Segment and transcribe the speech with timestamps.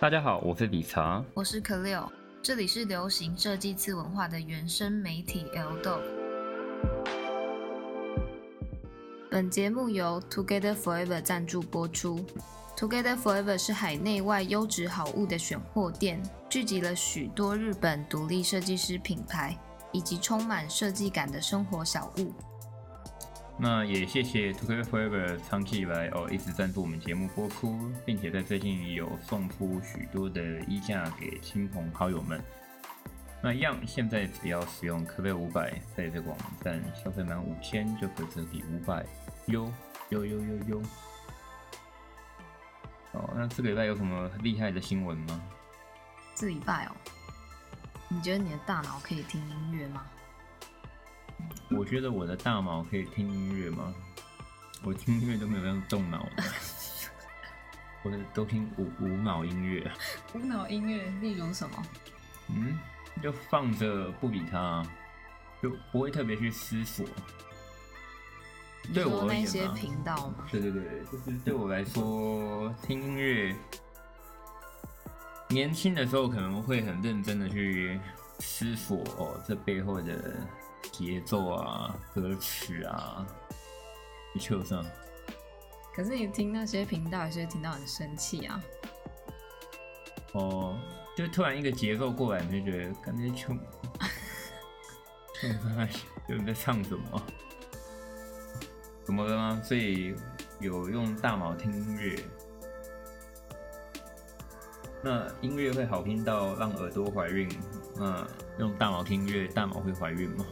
[0.00, 2.08] 大家好，我是理查，我是可六，
[2.40, 6.00] 这里是流行设计次文化的原生媒体 L Dog。
[9.28, 12.24] 本节目由 Together Forever 赞助播出。
[12.76, 19.58] Together Forever 是海内外优质好物的选货店，聚集了许多日本独立设计师品牌，
[19.90, 22.32] 以及充满设计感的生活小物。
[23.60, 32.40] 那也谢谢 Together Forever 长期以来哦一直赞助我们节目播出，并且在最近有送出许多的衣架给亲朋好友们。
[33.42, 39.04] 那样，现在只要使用可贝五百，在这个网站消费满五千就可以折抵五百，
[39.46, 39.72] 哟
[40.10, 40.82] 哟哟哟哟。
[43.12, 45.40] 哦，那这个礼拜有什么厉害的新闻吗？
[46.36, 46.92] 这礼拜哦，
[48.08, 50.06] 你觉得你的大脑可以听音乐吗？
[51.70, 53.94] 我觉得我的大脑可以听音乐吗？
[54.84, 56.44] 我听音乐都没有用动脑的，
[58.04, 59.90] 我都听无无脑音乐。
[60.34, 61.82] 无脑音乐，例如什么？
[62.48, 62.78] 嗯，
[63.22, 64.82] 就放着不理它，
[65.62, 67.04] 就不会特别去思索。
[68.94, 70.46] 对我那些频道吗？
[70.50, 73.54] 对对对，就是对我来说，听音乐，
[75.48, 78.00] 年轻的时候可能会很认真的去
[78.38, 80.36] 思索哦，这背后的。
[80.92, 83.26] 节奏啊，歌曲啊，
[84.34, 84.84] 一切上。
[85.94, 88.62] 可是你听那些频道，有是听到很生气啊。
[90.32, 90.78] 哦，
[91.16, 93.58] 就突然一个节奏过来，你就觉得感觉穷，
[95.34, 95.88] 穷在，
[96.28, 97.22] 就在唱什么？
[99.04, 99.60] 怎么了吗？
[99.64, 100.14] 所以
[100.60, 102.22] 有用大脑听音乐，
[105.02, 107.48] 那音乐会好听到让耳朵怀孕？
[107.96, 108.26] 那
[108.58, 110.44] 用大脑听音乐，大脑会怀孕吗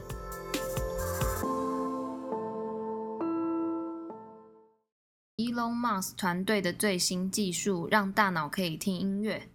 [5.87, 9.48] Moss 团队的最新技术让大脑可以听音乐。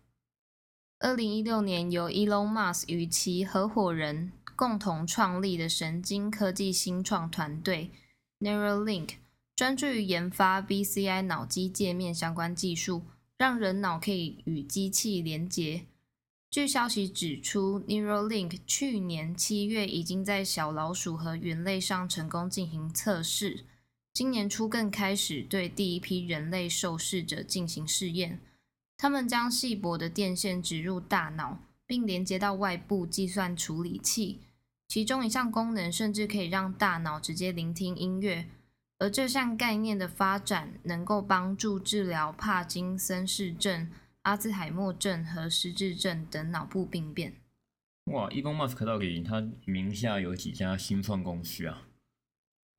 [0.99, 7.91] 二零一六年，由 Elon Musk 与其合伙人共同创立的神经科技新创团队
[8.39, 9.15] Neuralink，
[9.57, 13.01] 专注于研发 BCI 脑机界面相关技术，
[13.37, 15.87] 让人脑可以与机器连接。
[16.49, 23.65] 据消息指出，Neuralink 去年七月已经在小老鼠和猿类上成功进行测试。
[24.13, 28.39] 今年初更开始对第一批人类受试者进行试验，
[28.97, 34.39] 他们将细薄的电线植入大脑，并连接到外部计算处理器，
[34.87, 38.47] 其中一项功能甚至可以让大脑直接聆听音乐。
[38.99, 43.89] 而这项概念的发展，能够帮助治疗帕金森氏症、
[44.23, 47.33] 阿兹海默症和失智症等脑部病变。
[48.11, 51.87] 哇，伊隆马斯克到底他名下有几家新创公司啊？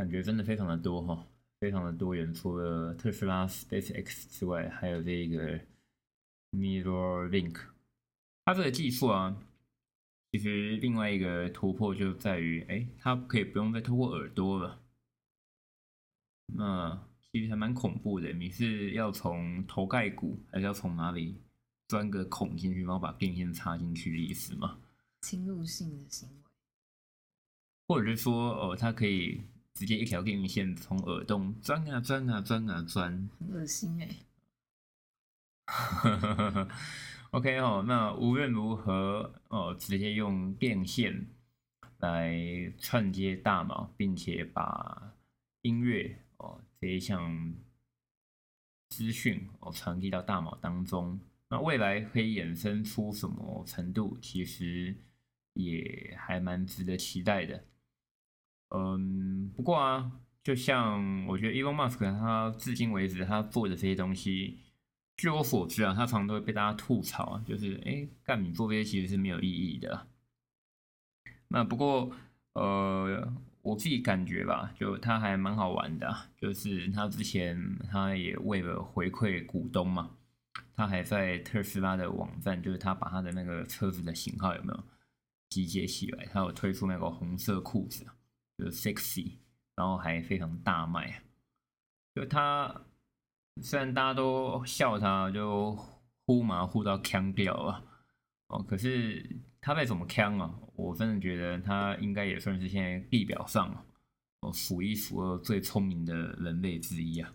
[0.02, 1.24] 感觉真的非常的多哈，
[1.60, 2.34] 非常的多元。
[2.34, 5.60] 除了特斯拉、SpaceX 之外，还有这个
[6.50, 7.56] Neuralink。
[8.44, 9.40] 它这个技术啊，
[10.32, 14.82] 其实另外一个突破就在于，哎，它可以不用再透过耳朵了。
[16.46, 21.40] 那其实还蛮恐怖的，你是要从头盖骨，还是要从哪里
[21.86, 24.80] 钻个孔进去，然后把电线插进去的意思吗？
[25.20, 26.50] 侵入性的行为，
[27.86, 29.40] 或者是说，哦，它可以。
[29.74, 34.08] 直接一条电线从耳洞钻啊钻啊钻啊钻，很恶心哎。
[37.30, 41.26] OK 哦，那无论如何哦，直接用电线
[41.98, 42.38] 来
[42.78, 45.14] 串接大脑，并且把
[45.62, 47.54] 音乐哦这一项
[48.90, 51.18] 资讯哦传递到大脑当中。
[51.48, 54.94] 那未来可以衍生出什么程度，其实
[55.54, 57.64] 也还蛮值得期待的。
[58.74, 60.10] 嗯，不过啊，
[60.42, 64.60] 就像我觉得 Elon Musk 他至今为止他做的这些东西，
[65.16, 70.06] 据我所知啊，他常常都会被大家吐槽啊，就是哎，干你做这些其实是没有意义的。
[71.48, 72.10] 那不过
[72.54, 73.30] 呃，
[73.60, 80.16] 我自己感觉吧，就他还蛮好玩的，就是他之前他也为了回馈股东嘛，
[80.74, 84.84] 他还在特斯拉的网站，就是他把他的那个车子的型号有没有
[85.50, 88.06] 集结起来，他有推出那个红色裤子。
[88.62, 89.38] 就 sexy，
[89.74, 91.22] 然后还非常大卖。
[92.14, 92.84] 就他
[93.62, 95.74] 虽然大家都笑他，就
[96.26, 97.82] 呼麻呼到腔掉啊
[98.48, 103.84] 哦，可是他再怎么腔啊，我真的觉得他应该也算是现在地表上
[104.40, 107.34] 哦数一数二最聪明的人类之一啊。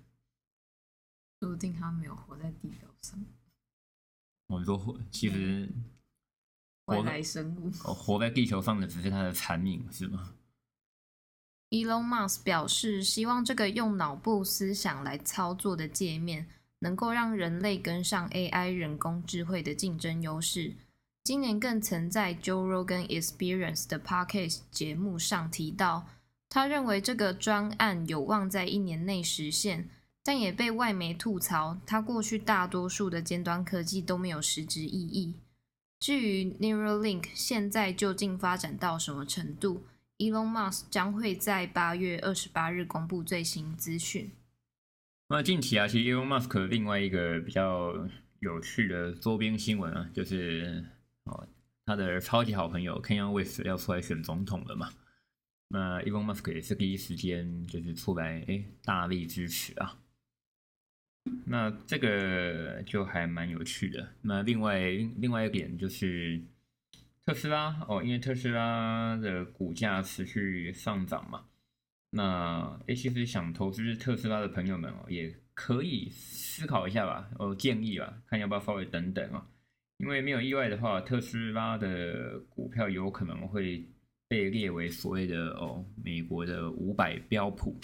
[1.41, 3.19] 说不定他没有活在地表上。
[4.47, 5.69] 我说，其实
[6.85, 10.33] 外来生物哦，活在地球上的只是他的残影，是吗
[11.69, 16.47] ？Elon Musk 表示，希望这个用脑部思想来操作的界面，
[16.79, 20.75] 能够让人类跟上 AI 人工智慧的竞争优势。
[21.23, 26.07] 今年更曾在 Joe Rogan Experience 的 Podcast 节目上提到，
[26.47, 29.89] 他认为这个专案有望在一年内实现，
[30.23, 35.33] 但也被外媒吐槽，他过去大多数的尖端科技都没有实质意义。
[35.99, 39.83] 至于 Neuralink 现在究竟发展到什么程度
[40.17, 44.31] ，Elon Musk 将会在八月二十八日公布最新资讯。
[45.29, 48.07] 那近期啊，其实 Elon Musk 另外一个比较
[48.39, 50.85] 有趣的周边新闻啊，就是
[51.23, 51.47] 哦，
[51.85, 54.89] 他的超级好朋友 Kanye West 要出来选总统了嘛？
[55.69, 59.97] 那 Elon Musk 也是第一时间就是出来哎大力支持啊。
[61.45, 64.13] 那这个就还蛮有趣的。
[64.21, 64.79] 那另外
[65.17, 66.41] 另外一点就是
[67.27, 71.43] 特斯拉哦，因为特斯拉的股价持续上涨嘛。
[72.11, 79.45] 那诶，其实想投资特斯拉的朋友们哦，也可以思考一下吧，哦，建议吧，看要不要稍微等等啊。
[79.97, 83.85] 因为没有意外的话，特斯拉的股票有可能会
[84.29, 87.77] 被列为所谓的哦，美国的五百标普。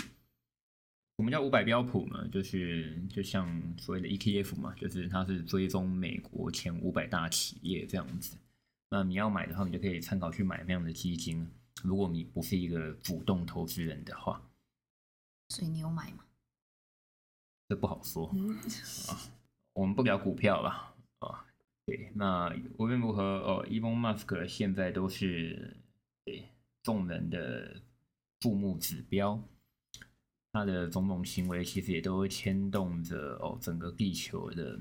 [1.18, 2.26] 什么叫五百标普呢？
[2.30, 3.46] 就是就像
[3.78, 8.38] 所谓的 ETF 嘛，就是它是追踪美国前五百大企业这样子。
[8.94, 11.52] 那你要买的话，你就可以参考去买那样的基金。
[11.84, 14.40] 如果你不是一个主动投资人的话，
[15.50, 16.24] 所以你有买吗？
[17.68, 19.18] 这不好说啊。
[19.74, 21.44] 我们不聊股票了啊。
[21.88, 25.76] 对，那无论如何，哦，Elon Musk 现在都是
[26.24, 26.48] 对
[26.84, 27.82] 众人的
[28.42, 29.42] 注目指标。
[30.52, 34.80] 他的种种行为其实也都会牵动着哦整个地球的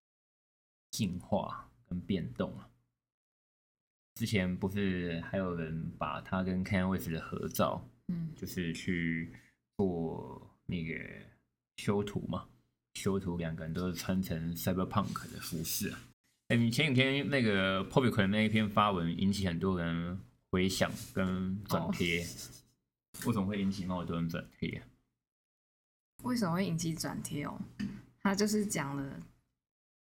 [0.92, 2.68] 进化跟变动啊。
[4.16, 9.30] 之前不是还有人把他跟 Kanye West 的合照，嗯，就是去
[9.76, 10.94] 做那个
[11.76, 12.48] 修图嘛，
[12.94, 16.00] 修图两个人都是穿成 Cyberpunk 的服饰啊。
[16.48, 20.18] 哎，你前几天那个 p o p i c o 那一篇发文引起很多人
[20.50, 22.20] 回响跟转贴，
[23.26, 24.82] 为什么会引起那么多人转贴？
[26.22, 27.60] 为什么会引起转贴哦？
[28.22, 29.20] 他就是讲了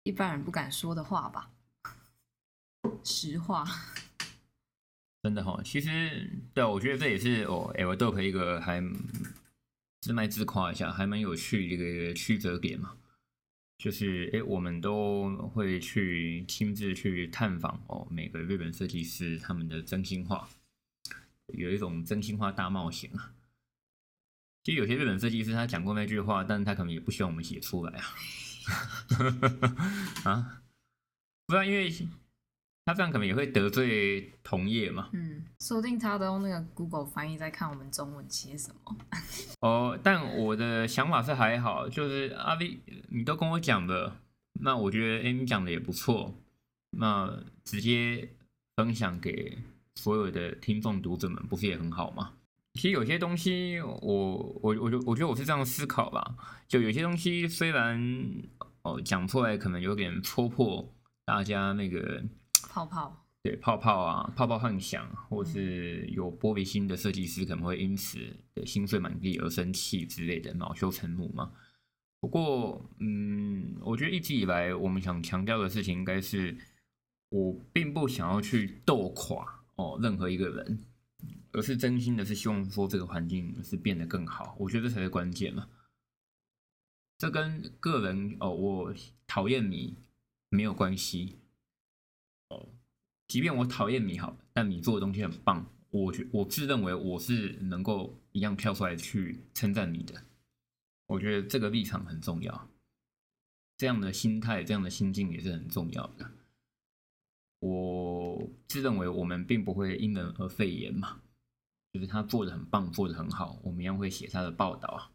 [0.03, 1.51] 一般人不敢说的话吧。
[3.05, 3.65] 实话，
[5.23, 8.83] 真的哈，其实对我觉得这也是哦，L Dope 一个还
[10.01, 12.97] 自卖自夸一下，还蛮有趣的一个曲折点嘛。
[13.77, 20.49] 就是哎，我们都会去亲自去探访哦，每个日本设计师他们的真心话，
[21.49, 23.35] 有一种真心话大冒险啊。
[24.63, 28.07] 其实有些日本设计师他讲过那句话，但是他可能也不希望我们写出来啊。
[30.31, 30.63] 啊，
[31.47, 31.93] 不然因为。
[32.87, 35.09] 他这样可能也会得罪同业嘛？
[35.15, 38.97] 嗯，说不定他都用那个 Google 翻译在看我们中文写什么。
[39.61, 42.79] 哦，但我的想法是还好，就是阿 V，
[43.09, 44.21] 你都跟我讲了，
[44.61, 46.35] 那我觉得哎，你讲的也不错，
[46.99, 48.29] 那直接
[48.77, 49.57] 分享给
[49.95, 52.35] 所有的听众读者们，不是也很好吗？
[52.75, 56.37] 其实有些东西，我我我就我觉得我是这样思考吧，
[56.69, 57.99] 就有些东西虽然
[58.83, 60.93] 哦讲出来可能有点戳破
[61.25, 62.23] 大家那个。
[62.75, 68.19] 泡泡对泡泡啊，泡泡幻想，或是有玻璃心的设计师可能会因此
[68.53, 71.53] 的心碎满地而生气之类的，恼羞成怒嘛。
[72.19, 76.57] 不过，嗯，我觉得一直以来我们想强调的事情，应该是
[77.29, 80.85] 我并不想要去斗垮哦任何一个人，
[81.53, 84.57] 而是真心的是希望说这个环境是变得更好。
[84.59, 85.69] 我觉得这才是关键嘛。
[87.19, 88.95] 这跟个人哦，我
[89.29, 89.97] 讨厌你
[90.49, 91.39] 没有关系。
[93.35, 100.23] 即便我讨厌你好，但你做的东西很棒，我觉我自认为我是能够一样跳出来去称赞你的。
[101.07, 102.69] 我觉得这个立场很重要，
[103.77, 106.31] 这样的心态、这样的心境也是很重要的。
[107.59, 111.21] 我自认为我们并不会因人而废言嘛，
[111.93, 115.11] 就是他做的很棒，做的很好，我们一样会写他的报道。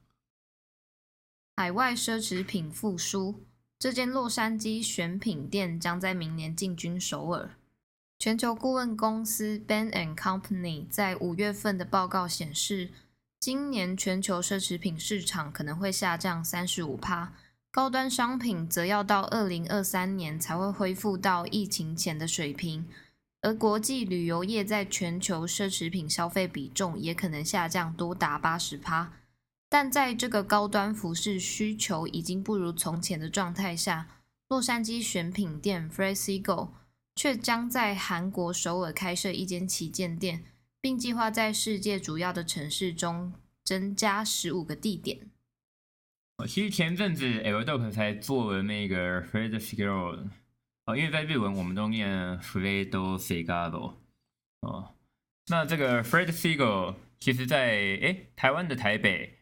[1.56, 3.46] 海外奢侈品复苏。
[3.80, 7.58] 这间洛杉矶选品店将在明年进军首尔。
[8.20, 12.90] 全球顾问公司 Ben and Company 在五月份的报告显示，
[13.40, 17.32] 今年全球奢侈品市场可能会下降三十五趴，
[17.72, 22.86] 高端商品则要到二零二三年才会恢复到疫情前的水平。
[23.42, 29.14] 而国际旅游业在全球奢侈品消费比重也可能下降多达八十趴。
[29.70, 34.08] 但在这个高端服饰需求已经不如从前的状态下，
[34.50, 36.74] 洛杉矶选品店 f r e s i g o
[37.20, 40.42] 却将在韩国首尔开设一间旗舰店，
[40.80, 43.34] 并计划在世界主要的城市中
[43.66, 45.20] 增加十五个地点。
[46.38, 50.30] 哦，其实前阵子 L d o p 才做了那个 Fred Figaro，
[50.86, 53.96] 哦，因为在日文我们都念 Fredo Figaro，
[54.62, 54.96] 哦，
[55.48, 59.40] 那这个 Fred Figaro 其实在诶台湾的台北，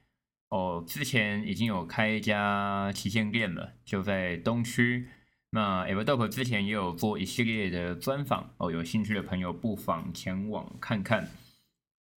[0.49, 5.09] 哦，之前已经有开一家旗舰店了，就在东区。
[5.49, 11.27] 那 e v e r d o p 之前也有做一系列的专访，哦，有兴趣的朋友不妨前往看看。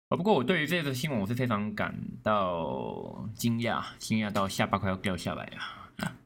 [0.09, 6.17] 哦，不过我对于这则新闻我是非常感到惊讶，惊讶到下巴快要掉下来啊！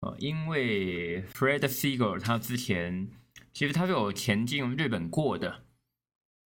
[0.00, 3.08] 呃，因为 Fred Segal 他之前
[3.54, 5.62] 其实他是有前进日本过的，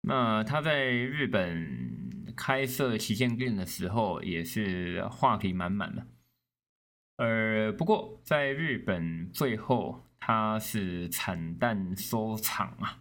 [0.00, 6.04] 那他在日本开设旗舰店的时候也是话题满满的。
[7.16, 12.98] 呃，不过在日本最后他是惨淡收场啊。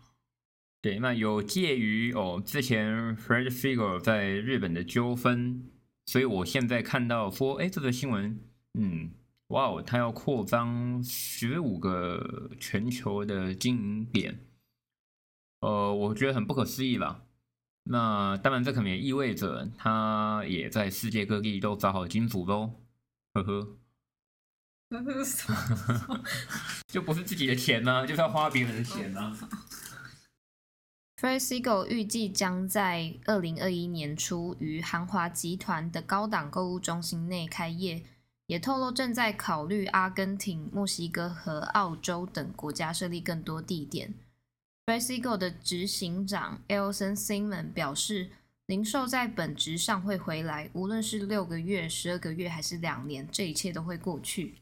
[0.82, 5.70] 对，那有介于哦，之前 Fred Figure 在日本的纠纷，
[6.06, 8.40] 所以我现在看到说，哎，这个新闻，
[8.76, 9.10] 嗯，
[9.48, 14.40] 哇哦，他要扩张十五个全球的经营点，
[15.62, 17.24] 呃，我觉得很不可思议吧。
[17.86, 22.74] 那当然，这可能也意味着他也在世界各地都找好金主喽，
[23.34, 23.78] 呵呵，
[26.88, 29.38] 就不是自己的钱呢，就是要花别人的钱呢。
[31.22, 38.04] Fred Segal 预计将在二零二一年初于韩华集团的高档购物中心内开业，
[38.48, 44.14] 也透露正在考虑阿根廷、墨西哥和澳洲等国家设立更多地点。
[44.86, 48.30] Fred Segal 的执行长 Elson Simon 表示，
[48.66, 54.56] 零售在本质上会回来，无论是六个月、十二个月还是两年，这一切都会过去。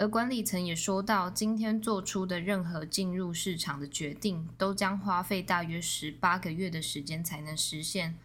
[0.00, 8.16] 而管理层也说到，今天做出的任何进入市场的决定，都将花费大约十八个月的时间才能实现，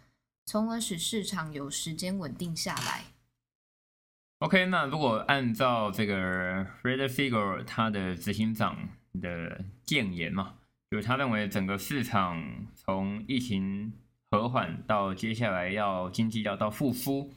[0.46, 3.04] 从而使市场有时间稳定下来。
[4.38, 8.88] OK，那如果按照这个 Fred Figure 他的执行长
[9.20, 10.54] 的建言嘛，
[10.90, 12.42] 就是他认为整个市场
[12.74, 13.92] 从疫情
[14.30, 17.34] 和缓到接下来要经济要到复苏，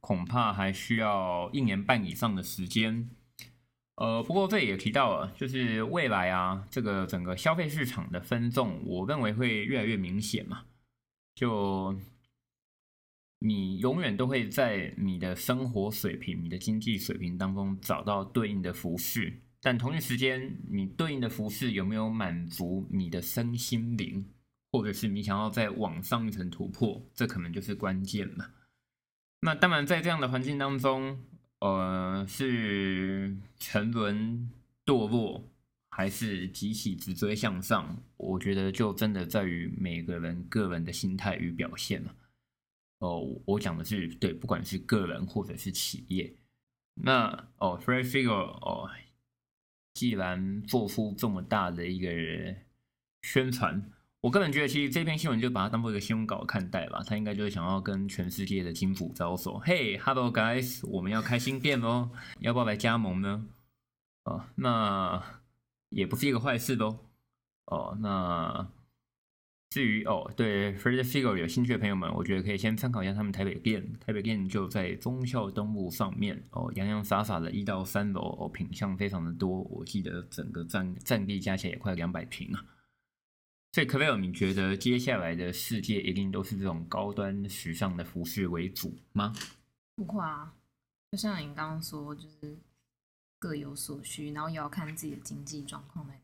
[0.00, 3.08] 恐怕还需要一年半以上的时间。
[3.96, 10.64] 呃，不过这也提到了，就是未来啊，这个整个消费市场的分众，我认为会越来越明显嘛。
[11.34, 11.98] 就
[13.38, 24.26] 你永远都会在你的生活水平、你的经济水平当中找到对应的服饰，但同一时间，你对应的服饰有没有满足你的身心灵，
[24.72, 28.50] 或者是你想要再往上一层突破，这可能就是关键嘛。
[29.40, 31.18] 那当然，在这样的环境当中。
[31.60, 34.50] 呃，是沉沦
[34.84, 35.42] 堕落，
[35.90, 37.96] 还是急起直追向上？
[38.16, 42.14] 我觉得就真的在于每个人个人的心态与表现了。
[42.98, 46.34] 哦，我讲的是对，不管是个人或者是企业。
[46.94, 48.90] 那哦，Free Figure 哦，
[49.94, 52.54] 既然做出这么大的一个
[53.22, 53.90] 宣传。
[54.26, 57.00] 我个人觉得，其实这篇新闻就把它当做一个新闻稿看待吧。
[57.06, 59.56] 他应该就是想要跟全世界的金主招手。
[59.60, 63.46] 嘿，Hello guys，我们要开新店喽，要不要来加盟呢？
[64.24, 65.22] 哦，那
[65.90, 66.98] 也不是一个坏事喽。
[67.66, 68.68] 哦，那
[69.70, 73.92] 至于哦，对 f r e d Figure 有兴趣的朋友们，我觉得可以先参考一下他们台北店。
[74.04, 79.62] 台北店就在忠孝东路上面哦，洋洋洒洒的一到三楼哦，品相非常的多。
[79.70, 82.64] 我记得整个占占地加起来也快两百平啊。
[83.76, 89.34] 所以，可贝尔，你觉得接下来的世界一定都是这种高端时尚的服饰为主吗？
[89.94, 90.54] 不会啊，
[91.12, 92.56] 就像你刚刚说，就是
[93.38, 96.20] 各有所需，然后也要看自己的经济状况在哪。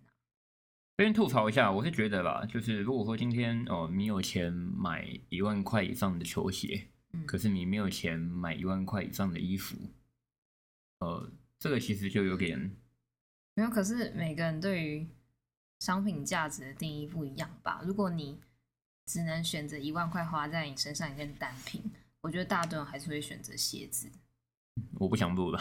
[0.97, 9.77] 这边吐槽一下，我是觉得吧，就是如果说今天哦，你有钱买一万块以上的球鞋，嗯，可是你没有钱买一万块以上的衣服，
[11.01, 12.75] 呃，这个其实就有点
[13.53, 13.69] 没有。
[13.69, 15.07] 可是每个人对于
[15.83, 17.81] 商品价值的定义不一样吧？
[17.85, 18.39] 如果你
[19.05, 21.83] 只能选择一万块花在你身上一件单品，
[22.21, 24.09] 我觉得大多人还是会选择鞋子。
[25.01, 25.61] 我不想录了，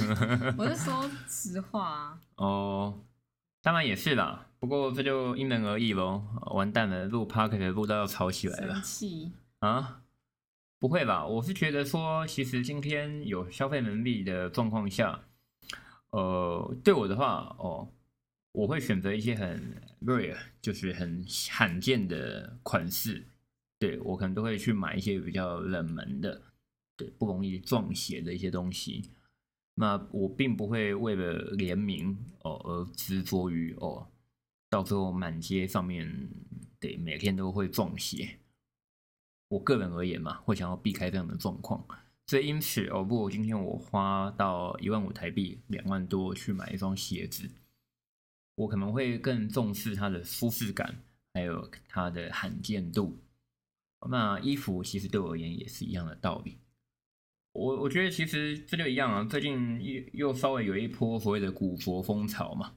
[0.56, 2.20] 我是说实话啊。
[2.36, 2.98] 哦，
[3.60, 6.22] 当然也是啦，不过这就因人而异喽。
[6.52, 8.72] 完蛋了，录 p a r k 的录到要吵起来了。
[8.76, 10.00] 生气啊？
[10.78, 11.26] 不会吧？
[11.26, 15.24] 我是觉得说，其实今天有消费能力的状况下，
[16.08, 17.86] 呃，对我的话，哦。
[18.58, 23.24] 我会选择一些很 rare，就是很罕见的款式，
[23.78, 26.42] 对我可能都会去买一些比较冷门的，
[26.96, 29.12] 对不容易撞鞋的一些东西。
[29.74, 34.08] 那我并不会为了联名哦而执着于哦，
[34.68, 36.28] 到最后满街上面
[36.80, 38.40] 对每天都会撞鞋。
[39.50, 41.86] 我个人而言嘛，会想要避开这样的状况，
[42.26, 47.48] 所以因此哦，如果今天我花到一万五台币，两万多去买一双鞋子，
[48.58, 51.00] 我可能会更重视它的舒适感，
[51.32, 53.16] 还有它的罕见度。
[54.10, 56.58] 那衣服其实对我而言也是一样的道理。
[57.52, 62.72] 我我觉得其实这就一样啊，最近又又稍微有一波所谓的古着风潮嘛。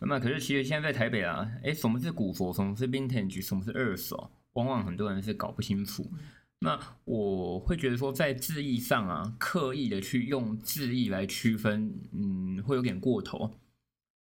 [0.00, 2.52] 那可是其实现在在台北啊，哎，什么是古着？
[2.52, 3.42] 什么是 vintage？
[3.42, 4.30] 什么是二手？
[4.52, 6.06] 往往很多人是搞不清楚。
[6.58, 13.50] 那我会觉得说，在字义上啊，刻意的去用字义来区分，嗯，会有点过头。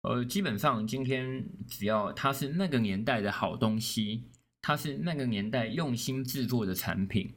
[0.02, 4.24] 呃，基本上今天只要它是那个年代的好东西，
[4.62, 7.36] 它是那个年代用心制作的产品，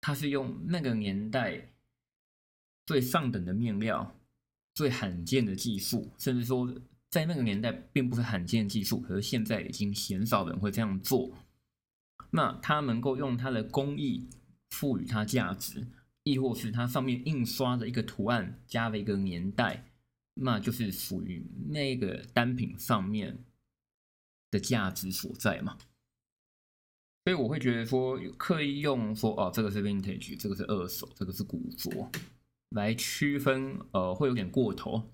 [0.00, 1.72] 它是用那个年代
[2.86, 4.18] 最上等的面料、
[4.74, 6.74] 最罕见的技术，甚至说
[7.08, 11.32] 在那个年代并不是罕见技术，可是现在已经鲜少人会这样做。
[12.30, 14.28] 那它能够用它的工艺
[14.70, 15.86] 赋予它价值，
[16.24, 19.87] 亦或是它上面印刷的一个图案加了一个年代，
[20.40, 23.38] 那就是属于那个单品上面
[24.50, 25.76] 的价值所在嘛。
[27.24, 32.10] 所以我会觉得说，刻意用说哦，这个是 vintage，这个是二手，这个是古着，
[32.70, 35.10] 来区分，呃，会有点过头。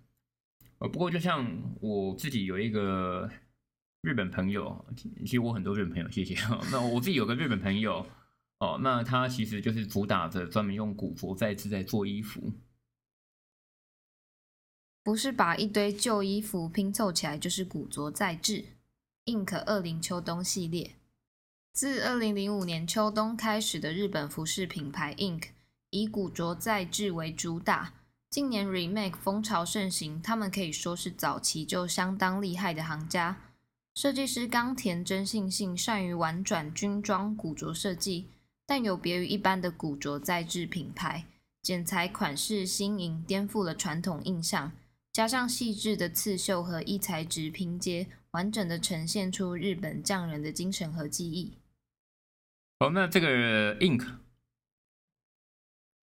[0.78, 3.30] 呃，不过就像我自己有一个。
[4.06, 4.84] 日本朋友，
[5.24, 6.34] 其实我很多日本朋友，谢谢。
[6.70, 8.06] 那我自己有个日本朋友，
[8.58, 12.52] 哦，那他其实就是主打着专门用古着再制在做衣服，
[15.04, 18.64] 不是把一堆旧衣服拼凑起来就是古着再制。
[19.26, 20.92] Ink 二零秋冬系列，
[21.74, 25.48] 自二零零五年秋冬开始的日本服饰品牌 Ink
[25.90, 27.92] 以古着再制为主打，
[28.30, 33.36] 近年 Remake 风潮盛行，他们可以说是早期就相当厉害的行家。
[33.94, 38.28] 设计师冈田真信信善于玩转军装古着设计，
[38.64, 41.26] 但有别于一般的古着再制品牌，
[41.62, 44.72] 剪裁款式新颖，颠覆了传统印象。
[45.14, 51.56] 加上细致的刺绣和异材质拼接，完整的呈现出日本匠人的精神和技艺。
[52.80, 54.04] 好，那这个 Ink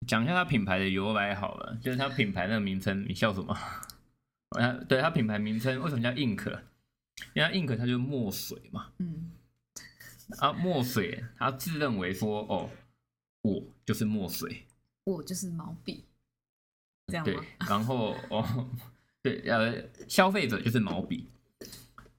[0.05, 3.03] 讲一下它品牌的由来好了，就是它品牌的名称。
[3.09, 3.51] 你笑什么？
[4.49, 6.61] 啊，对，它品牌名称为什么叫 Ink？
[7.33, 9.31] 因为 ink 它就是墨水嘛，嗯，
[10.37, 12.69] 啊，墨水，他自认为说，哦，
[13.41, 14.67] 我就是墨水，
[15.03, 16.05] 我就是毛笔，
[17.07, 18.69] 这样对，然后哦，
[19.21, 21.27] 对，呃，消费者就是毛笔，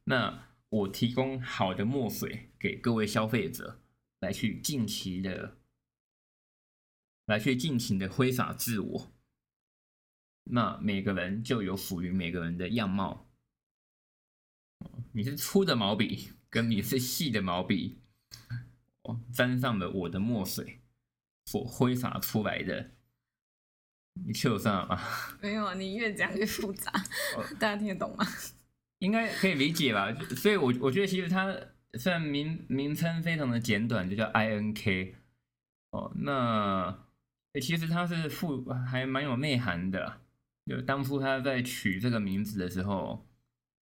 [0.05, 3.81] 那我提供好的墨水给各位消费者
[4.21, 5.57] 来去尽情的，
[7.25, 9.13] 来去尽情的挥洒自我，
[10.45, 13.27] 那每个人就有属于每个人的样貌。
[15.13, 17.99] 你是粗的毛笔，跟你是细的毛笔，
[19.33, 20.81] 沾上了我的墨水
[21.47, 22.93] 所挥洒出来的，
[24.15, 24.99] 你听得上吗？
[25.41, 26.93] 没有啊，你越讲越复杂，
[27.59, 28.25] 大家听得懂吗？
[29.01, 30.13] 应该可以理解吧？
[30.37, 31.55] 所以，我我觉得其实它
[31.95, 35.15] 虽然名名称非常的简短，就叫 I N K，
[35.91, 36.99] 哦，那
[37.61, 40.21] 其实它是富还蛮有内涵的，
[40.67, 43.27] 就当初他在取这个名字的时候。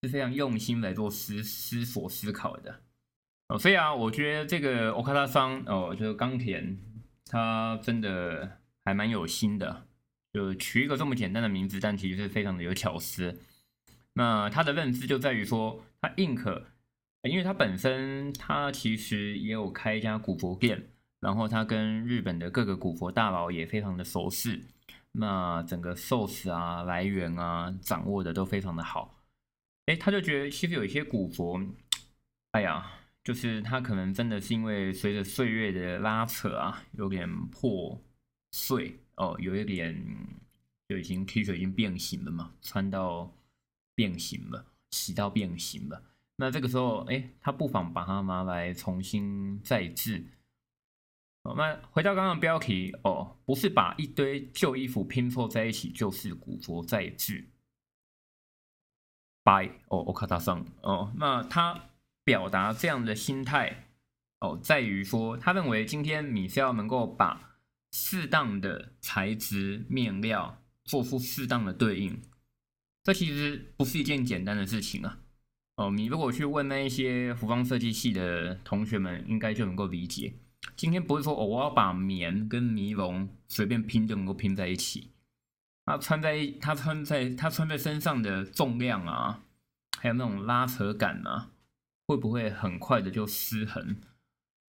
[0.00, 2.82] 是非常用心来做思思索思考的
[3.48, 6.76] 哦，所以啊，我觉得这个欧卡拉桑哦，就是冈田，
[7.26, 9.87] 他真的还蛮有心的，
[10.38, 13.40] 就取一个这么简单的名字，但其实是非常的有巧思。
[14.12, 16.62] 那他的认知就在于说，他 ink，
[17.22, 24.62] 因为他本身他其实也有开一家古佛店，然后他跟日本的各个古佛大佬也非常的熟识，
[25.10, 29.20] 那整个 source 啊来源啊掌握的都非常的好。
[29.86, 31.60] 哎，他就觉得其实有一些古佛，
[32.52, 32.86] 哎呀，
[33.24, 38.00] 就是他可能真的是因为随着岁月的拉扯啊，有点破
[38.52, 39.94] 碎哦，有一点
[40.88, 43.30] 就已经 T 恤已经变形了嘛，穿到
[43.94, 46.02] 变形了，洗到变形了。
[46.36, 50.24] 那这个时候，哎，他不妨把它拿来重新再制。
[51.42, 57.44] 哦，那回到刚刚的标题哦，不是把一堆旧衣服拼凑在一起就是古着再制。
[59.42, 61.90] By 哦，我卡达桑哦，那他
[62.22, 63.88] 表达这样的心态
[64.40, 67.47] 哦，在于说，他认为今天你是要能够把
[67.92, 72.20] 适当的材质面料做出适当的对应，
[73.04, 75.18] 这其实不是一件简单的事情啊。
[75.76, 80.34] 哦，你如果去问那一些服装设计系的同学们，应该就能够理解。
[80.76, 85.10] 今天不是说，我要把棉跟尼龙随便拼就能够拼在一起。
[85.84, 89.44] 它穿在它穿在它穿在身上的重量啊，
[89.98, 91.50] 还有那种拉扯感啊，
[92.06, 93.96] 会不会很快的就失衡？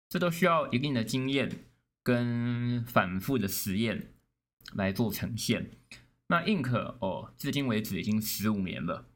[0.09, 1.65] 这都需要一定的经验，
[2.03, 4.11] 跟反复的实验
[4.73, 5.71] 来做呈现。
[6.27, 9.07] 那 Ink 哦，至今为止已经十五年了，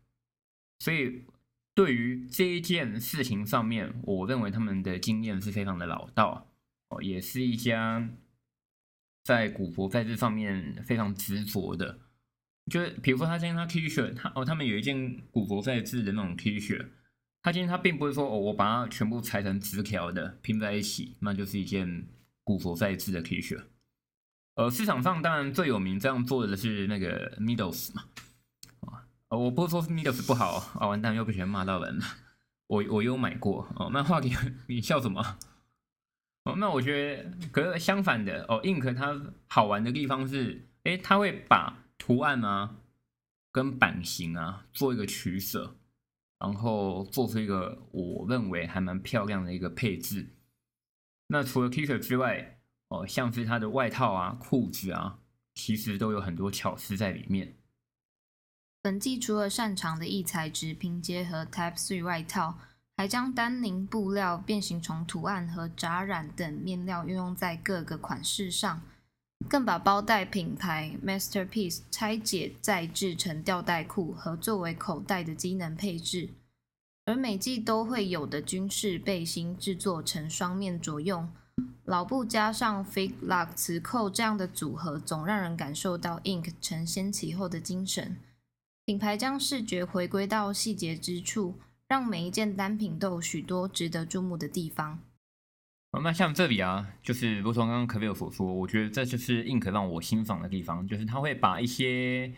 [0.80, 1.26] 所以
[1.73, 6.52] 对于这一件事情上面，我认为他们的经验是非常的老道
[6.89, 8.10] 哦，也是一家
[9.23, 12.00] 在古佛在这上面非常执着的。
[12.69, 16.89] 就是比如说，他今天他 T 恤，他哦，他们有一件古佛在制的那种 T 恤，
[17.41, 22.08] 他今天他并不是说哦，我把它全部裁成直条的拼在一起，那就是一件
[22.48, 23.62] 古佛在制的 T 恤。
[24.56, 28.06] 呃，市场上当然最有名这样做的是那个 Middles 嘛，
[29.28, 32.06] 啊，我不是说 Middles 不好啊，完蛋又不喜欢骂到人了。
[32.68, 34.32] 我我有买过哦，漫画给
[34.68, 35.38] 你笑什么？
[36.46, 42.78] 哦，那我觉得可是相反的哦，Ink 它好玩的地方是，哎，它会把图案啊
[43.52, 45.76] 跟版型啊做一个取舍，
[46.40, 50.30] 然后做出一个我认为还蛮漂亮的一个配置。
[51.28, 55.20] 那除了 T 恤之外，哦，像是它的外套啊、裤子啊，
[55.56, 57.56] 其实都有很多巧思在里面。
[58.82, 62.58] 本季除了擅长的异材质拼接和 Type Three 外套，
[62.96, 68.82] 还将丹宁布料、变形虫图案和扎染等面料运用在各个款式上，
[69.50, 76.30] 更把包袋品牌 Masterpiece 拆解再制成吊带裤和作为口袋的机能配置。
[77.08, 81.30] 而每季都会有的军事背心制作成双面着用。
[81.86, 88.17] 老布加上 Fig Lock 磁扣这样的组合，总让人感受到 Ink 承先启后的精神。
[88.84, 91.56] 品牌将视觉回归到细节之处，
[91.88, 95.00] 让每一件单品都有许多值得注目的地方。
[96.04, 102.34] 那像这里啊，就是如同刚刚 k a v i 所说，我觉得这就是 Ink 让我欣赏的地方，就是他会把一些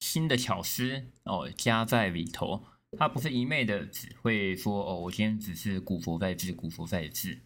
[0.00, 2.62] 新的巧思哦加在里头，
[2.98, 7.38] 他不是一昧的只会说哦，我今天只是古佛在制，古佛在制。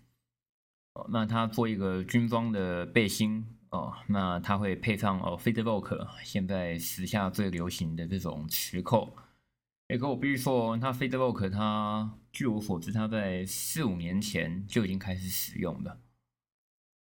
[0.94, 9.16] 哦，那他做一个军装的背心哦，那他会配上哦，FEDERVOKE，现在时下最流行的这种磁扣。
[9.88, 16.00] 哎，可我必须说，他 f e d e r Vogue 他据我所知，他在四五年前就已经开始使用了，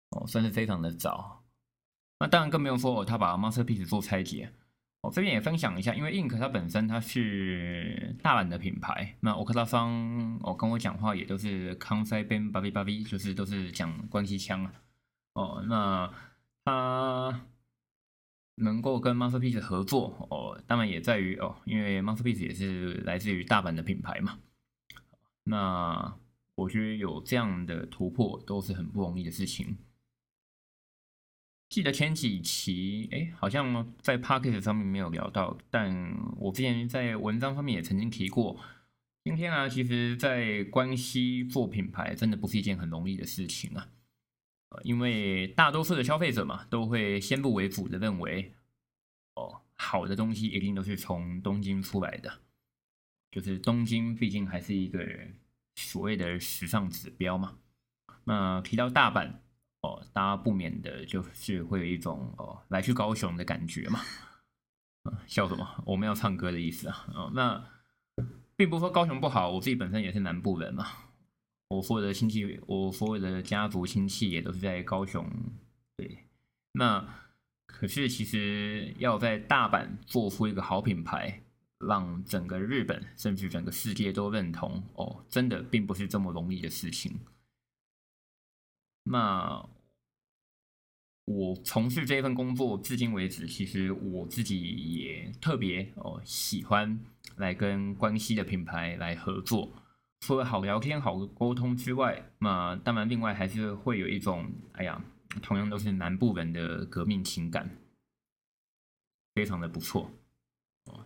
[0.09, 1.43] 哦，算是非常的早。
[2.19, 4.51] 那当然更不用说哦，他把 Masterpiece 做拆解。
[5.03, 14.73] 我这边也分享一下，因为 Ink 它本身它是大阪的品牌，那欧克拉方哦跟我讲话也都是康塞边巴比巴比，就是都是讲关系腔啊。
[15.33, 16.09] 哦，那
[16.63, 17.41] 他
[18.55, 24.39] 能够跟 Masterpiece 合作哦，当然也在于哦，因为 Masterpiece 也是来自于大阪的品牌嘛。
[25.43, 26.17] 那
[26.55, 29.75] 我觉得有这样的突破都是很不容易的事情。
[31.73, 35.91] 记得前几期，哎，好像在 p o c k e t 上面没有聊到，但
[36.37, 38.59] 我之前在文章上面也曾经提过。
[39.23, 43.89] 今天啊，其实，在关西做品牌，真的不是一件很容易的事情啊。
[44.83, 48.53] 因为大多数的消费者嘛，都会先入为主的认为，
[49.33, 52.41] 哦，好的东西一定都是从东京出来的，
[53.31, 55.03] 就是东京毕竟还是一个
[55.75, 57.57] 所谓的时尚指标嘛。
[58.25, 59.39] 那提到大阪。
[59.83, 64.01] 哦，大家不免的就是会有一种哦来去高雄的感觉嘛。
[65.27, 65.83] 笑什么？
[65.85, 67.05] 我们要唱歌的意思啊。
[67.13, 67.63] 哦，那
[68.55, 70.87] 并不说高雄不好，我自己本身也是南部人嘛。
[71.69, 75.27] 我所有的亲戚，我所有的家族亲戚也都是在高雄。
[75.97, 76.19] 对，
[76.71, 77.05] 那
[77.65, 81.41] 可是其实要在大阪做出一个好品牌，
[81.79, 87.19] 让整个日本甚至整个世界都认同，哦，真的并不是这么容易的事情。
[89.03, 89.67] 那
[91.25, 96.99] 我从事这份工作至今为止，其实我自己也特别哦喜欢
[97.37, 99.71] 来跟关西的品牌来合作。
[100.21, 105.01] 除了好聊天、好沟通之外，那当然另外还是会有一种，哎呀，
[105.41, 107.69] 同样都是南部人的革命情感，
[109.35, 110.09] 非常的不错
[110.85, 111.05] 哦。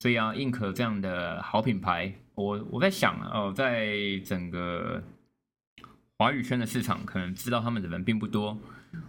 [0.00, 5.02] 所以啊，ink 这样的好品牌，我我在想哦，在整个。
[6.16, 8.56] 华语圈的市场可能知道他们的人并不多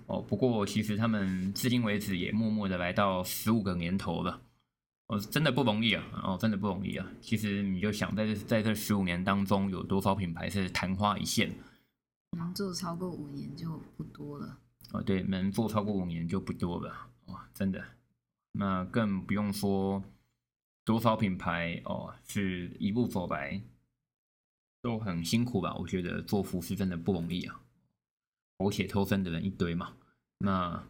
[0.08, 4.42] 哦，不过其实他们至今为止也默默的来到十五个年头了，
[5.08, 7.08] 哦，真的不容易啊，哦，真的不容易啊。
[7.22, 11.54] 其实你就想在这在这十五年当中，有多少品牌是昙花一现？
[12.32, 14.58] 能做超过五年就不多了。
[14.92, 16.92] 哦，对，能做超过五年就不多了，
[17.28, 17.84] 哇，真的。
[18.54, 20.04] 那更不用说
[20.84, 23.62] 多少品牌哦，是一步走来。
[24.86, 25.74] 都很辛苦吧？
[25.80, 27.60] 我觉得做服饰真的不容易啊，
[28.58, 29.94] 苟且偷生的人一堆嘛。
[30.38, 30.84] 那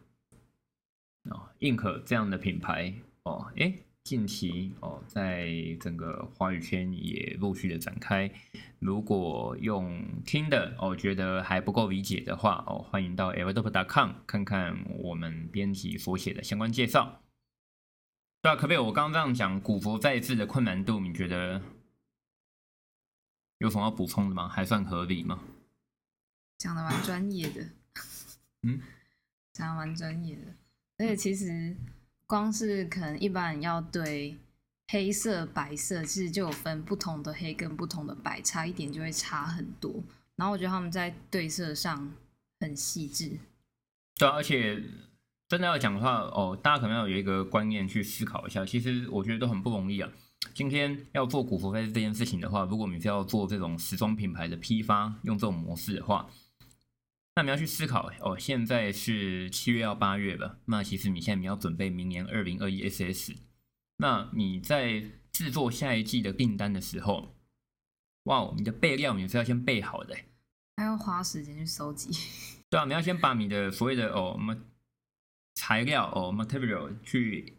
[1.30, 3.72] 哦，硬可这样的品牌哦，哎，
[4.04, 8.30] 近期哦，在整个华语圈也陆续的展开。
[8.80, 17.22] 如果用听的哦，觉得还不够理解的话哦，欢迎到 everdope.com 看看我们编辑所写的相关介绍。
[18.42, 18.76] 对啊，可不可以？
[18.76, 21.62] 我刚刚这样讲古佛再制的困难度，你觉得
[23.58, 24.48] 有什么要补充的吗？
[24.48, 25.40] 还算合理吗？
[26.58, 27.68] 讲的蛮专业的，
[28.62, 28.80] 嗯，
[29.52, 30.42] 讲的蛮专业的，
[30.98, 31.76] 而且其实
[32.26, 34.36] 光是可能一般人要对
[34.88, 40.02] 黑色、白色，其实就有分不同的黑跟不同的白，差一点就会差很多。
[40.36, 42.12] 然后我觉得他们在对色上
[42.60, 43.38] 很细致，
[44.18, 44.82] 对啊，而且
[45.48, 50.10] 真的要讲的话，哦，大家可能要有一个观念去思考一下，其实我觉得都很不容易啊。
[50.54, 56.30] 今天要做古佛费这件事情的话，如果你是要做这种时装品牌的批发，用这种模式的话，
[57.34, 63.36] 那你要去思考哦，现在是七月到八月了，那其实你现在你要准备明年二零二一 SS，
[63.98, 67.34] 那你在制作下一季的订单的时候，
[68.24, 70.16] 哇，你的备料你是要先备好的，
[70.76, 72.10] 还要花时间去收集。
[72.70, 74.56] 对啊，你要先把你的所谓的哦，么
[75.54, 77.58] 材料哦，material 去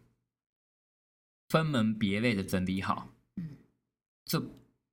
[1.49, 3.49] 分门别类的整理好，嗯
[4.25, 4.41] 这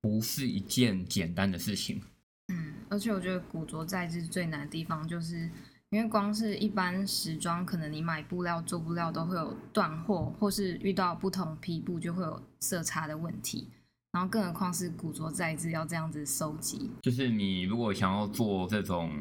[0.01, 2.01] 不是一件简单的事情。
[2.47, 5.49] 嗯，而且我觉得古着在制最难的地方，就是
[5.89, 13.69] 因为光是一般时装，可能你买布料做布料都会有断货，或是遇到不同批布就会有色差的问题。
[14.11, 19.11] 然后更何况是古着在制要这样子收集，就是你如果想要做这种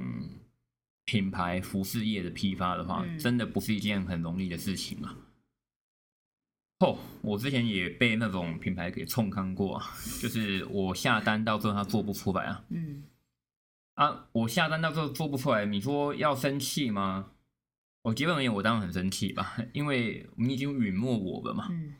[1.05, 5.16] 品牌服饰业的批发的话，嗯真的不是一件很容易的事情啊。
[6.85, 9.87] 哦，我之前也被那种品牌给冲康过啊，
[10.20, 12.64] 就是我下单到最后他做不出来啊。
[12.68, 13.03] 嗯
[13.94, 17.31] 啊，我下单到最后做不出来，你说要生气吗？
[18.03, 21.94] 我基本而言，我当然很生气吧， 因为你已经允诺我了嘛，嗯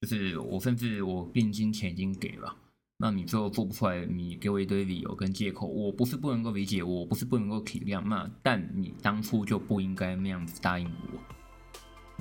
[0.00, 2.56] 就是我甚至我定金钱已经给了，
[2.98, 11.20] 那你最后做不出来，你给我一堆理由跟借口，我不是不能够理解，我不是不能够体谅，那但你当初就不应该那样子答应我。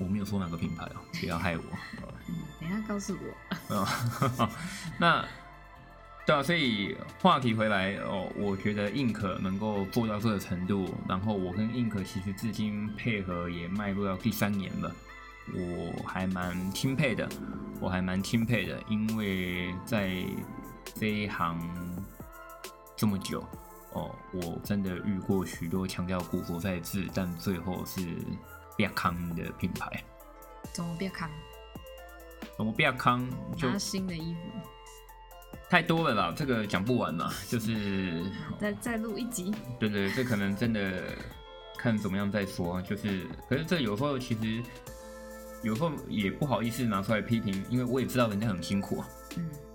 [0.03, 1.63] 我没有说哪个品牌哦， 不要害我。
[2.27, 3.87] 嗯，等一下告诉我。
[4.39, 4.47] 嗯，
[4.99, 5.25] 那
[6.25, 14.95] 对啊，所以话题回来哦，我觉得硬可能够做到这个程度，然后我跟硬可其实至今配合也迈入到第三年了，
[15.53, 17.27] 我还蛮钦佩的，
[17.81, 20.23] 我还蛮钦佩的，因为在
[20.95, 21.59] 这一行
[22.95, 23.45] 这么久
[23.91, 27.99] 哦，我真的遇过许多强调古佛在制，但最后是
[28.75, 30.03] 变康的品牌，
[30.71, 31.29] 怎么别扛？
[32.57, 34.39] 怎么变康就新的衣服，
[35.69, 38.23] 太多了啦，这个讲不完嘛，就是
[38.59, 39.51] 再再录一集。
[39.79, 41.03] 对对，这可能真的
[41.77, 42.81] 看怎么样再说。
[42.83, 44.61] 就是，可是这有时候其实
[45.63, 49.07] 有时候也不好意思拿出来批评，因为我也知道人家很辛苦啊，
[49.37, 49.72] 嗯哦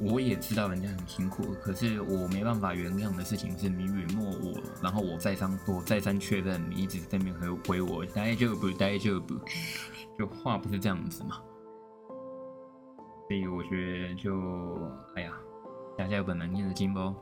[0.00, 9.38] 我也知道人家很辛苦，可是我没办法原谅的事情是你允诺我，然后我再三我再三确认，你一直在那边回回我，大丈夫大丈夫，
[10.18, 11.38] 就话不是这样子嘛。
[13.28, 14.32] 所以我觉得就
[15.14, 15.32] 哎呀，
[15.98, 17.14] 大家有本难念的经不？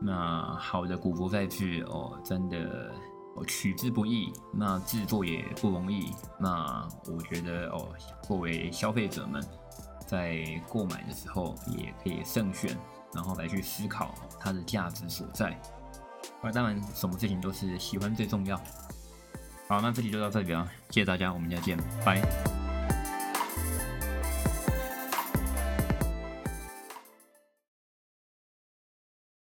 [0.00, 2.90] 那好的古佛在制哦，真的
[3.36, 6.10] 哦取之不易，那制作也不容易。
[6.38, 7.88] 那我觉得哦，
[8.22, 9.44] 作为消费者们
[10.10, 12.76] 在购买的时候也可以慎选，
[13.14, 15.56] 然后来去思考它的价值所在。
[16.42, 18.56] 那当然，什么事情都是喜欢最重要。
[19.68, 22.59] 好，那这期就到这里了，谢谢大家，我们下见，拜。